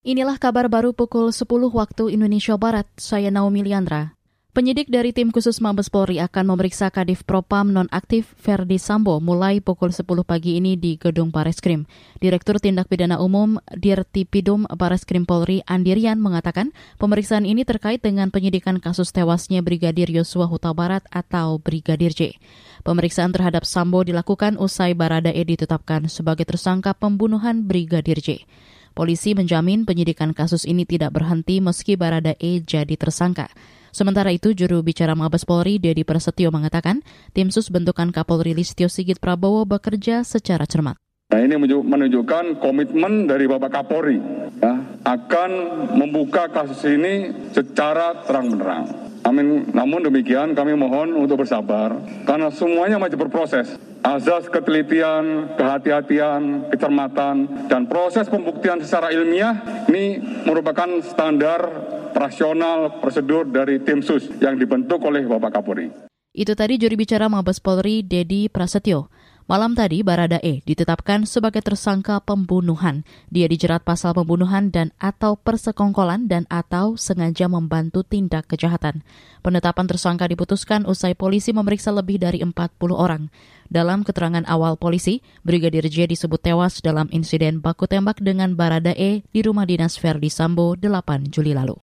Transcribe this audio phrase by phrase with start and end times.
[0.00, 1.44] Inilah kabar baru pukul 10
[1.76, 2.88] waktu Indonesia Barat.
[2.96, 4.16] Saya Naomi Liandra.
[4.56, 9.92] Penyidik dari tim khusus Mabes Polri akan memeriksa Kadif Propam nonaktif Ferdi Sambo mulai pukul
[9.92, 11.84] 10 pagi ini di Gedung Bareskrim.
[12.16, 19.12] Direktur Tindak Pidana Umum Dirtipidum Bareskrim Polri Andirian mengatakan pemeriksaan ini terkait dengan penyidikan kasus
[19.12, 22.40] tewasnya Brigadir Yosua Huta Barat atau Brigadir J.
[22.88, 28.48] Pemeriksaan terhadap Sambo dilakukan usai Baradae ditetapkan sebagai tersangka pembunuhan Brigadir J.
[28.92, 33.48] Polisi menjamin penyidikan kasus ini tidak berhenti meski Barada E jadi tersangka.
[33.90, 37.02] Sementara itu, juru bicara Mabes Polri, Dedi Prasetyo mengatakan,
[37.34, 40.94] tim sus bentukan Kapolri Listio Sigit Prabowo bekerja secara cermat.
[41.30, 44.18] Nah ini menunjukkan komitmen dari Bapak Kapolri
[44.58, 44.74] ya,
[45.06, 45.50] akan
[45.94, 48.99] membuka kasus ini secara terang-menerang.
[49.30, 49.70] Amin.
[49.70, 51.94] Namun demikian kami mohon untuk bersabar
[52.26, 53.78] karena semuanya masih berproses.
[54.02, 61.62] Azas ketelitian, kehati-hatian, kecermatan, dan proses pembuktian secara ilmiah ini merupakan standar
[62.10, 65.94] rasional prosedur dari tim sus yang dibentuk oleh Bapak Kapolri.
[66.34, 69.12] Itu tadi juri bicara Mabes Polri Dedi Prasetyo.
[69.50, 73.02] Malam tadi, Barada E ditetapkan sebagai tersangka pembunuhan.
[73.34, 79.02] Dia dijerat pasal pembunuhan dan atau persekongkolan dan atau sengaja membantu tindak kejahatan.
[79.42, 82.54] Penetapan tersangka diputuskan usai polisi memeriksa lebih dari 40
[82.94, 83.26] orang.
[83.66, 89.26] Dalam keterangan awal polisi, Brigadir J disebut tewas dalam insiden baku tembak dengan Barada E
[89.34, 91.74] di rumah dinas Verdi Sambo 8 Juli lalu.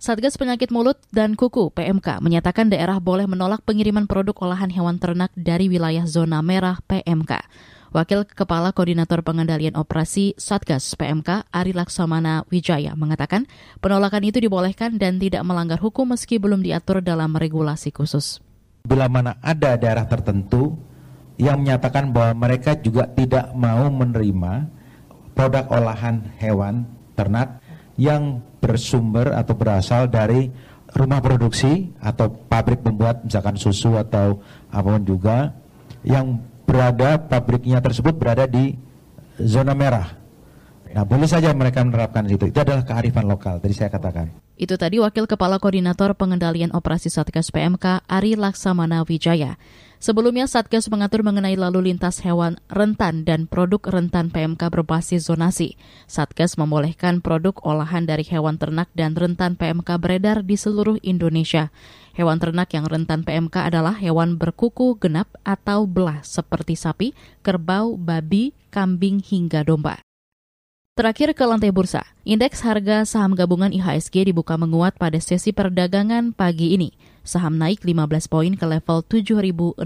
[0.00, 5.28] Satgas Penyakit Mulut dan Kuku PMK menyatakan daerah boleh menolak pengiriman produk olahan hewan ternak
[5.36, 7.44] dari wilayah zona merah PMK.
[7.92, 13.44] Wakil Kepala Koordinator Pengendalian Operasi Satgas PMK Ari Laksamana Wijaya mengatakan
[13.84, 18.40] penolakan itu dibolehkan dan tidak melanggar hukum meski belum diatur dalam regulasi khusus.
[18.88, 20.80] Bila mana ada daerah tertentu
[21.36, 24.64] yang menyatakan bahwa mereka juga tidak mau menerima
[25.36, 26.88] produk olahan hewan
[27.20, 27.59] ternak
[28.00, 30.48] yang bersumber atau berasal dari
[30.96, 34.40] rumah produksi atau pabrik pembuat misalkan susu atau
[34.72, 35.52] apa pun juga
[36.00, 38.72] yang berada pabriknya tersebut berada di
[39.36, 40.16] zona merah.
[40.90, 42.50] Nah, boleh saja mereka menerapkan itu.
[42.50, 44.34] Itu adalah kearifan lokal, tadi saya katakan.
[44.58, 49.54] Itu tadi Wakil Kepala Koordinator Pengendalian Operasi Satgas PMK Ari Laksamana Wijaya.
[50.00, 55.76] Sebelumnya, Satgas mengatur mengenai lalu lintas hewan rentan dan produk rentan PMK berbasis zonasi.
[56.08, 61.68] Satgas membolehkan produk olahan dari hewan ternak dan rentan PMK beredar di seluruh Indonesia.
[62.16, 67.12] Hewan ternak yang rentan PMK adalah hewan berkuku genap atau belah seperti sapi,
[67.44, 70.00] kerbau, babi, kambing, hingga domba.
[70.96, 76.72] Terakhir ke lantai bursa, indeks harga saham gabungan IHSG dibuka menguat pada sesi perdagangan pagi
[76.72, 77.09] ini.
[77.26, 79.80] Saham naik 15 poin ke level 7.062.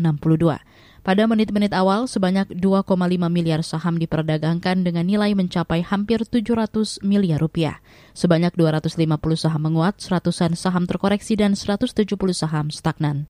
[1.04, 2.88] Pada menit-menit awal, sebanyak 2,5
[3.26, 7.82] miliar saham diperdagangkan dengan nilai mencapai hampir 700 miliar rupiah.
[8.16, 13.26] Sebanyak 250 saham menguat, seratusan saham terkoreksi, dan 170 saham stagnan.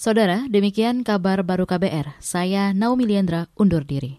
[0.00, 2.16] Saudara, demikian kabar baru KBR.
[2.22, 4.16] Saya Naomi Liandra, undur diri.